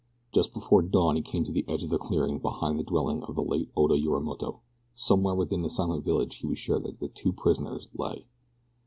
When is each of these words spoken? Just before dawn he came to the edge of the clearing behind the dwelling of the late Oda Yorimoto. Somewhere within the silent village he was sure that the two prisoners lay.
Just 0.33 0.51
before 0.51 0.81
dawn 0.81 1.15
he 1.15 1.21
came 1.21 1.43
to 1.45 1.51
the 1.51 1.63
edge 1.67 1.83
of 1.83 1.91
the 1.91 1.99
clearing 1.99 2.39
behind 2.39 2.79
the 2.79 2.83
dwelling 2.83 3.21
of 3.21 3.35
the 3.35 3.43
late 3.43 3.69
Oda 3.77 3.93
Yorimoto. 3.99 4.61
Somewhere 4.95 5.35
within 5.35 5.61
the 5.61 5.69
silent 5.69 6.03
village 6.03 6.37
he 6.37 6.47
was 6.47 6.57
sure 6.57 6.79
that 6.79 6.97
the 6.99 7.07
two 7.07 7.31
prisoners 7.31 7.87
lay. 7.93 8.25